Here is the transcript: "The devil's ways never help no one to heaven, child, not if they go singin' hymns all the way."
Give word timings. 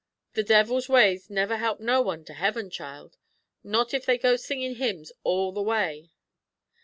"The 0.33 0.41
devil's 0.41 0.89
ways 0.89 1.29
never 1.29 1.57
help 1.57 1.79
no 1.79 2.01
one 2.01 2.25
to 2.25 2.33
heaven, 2.33 2.71
child, 2.71 3.17
not 3.63 3.93
if 3.93 4.03
they 4.03 4.17
go 4.17 4.35
singin' 4.35 4.77
hymns 4.77 5.11
all 5.23 5.51
the 5.51 5.61
way." 5.61 6.09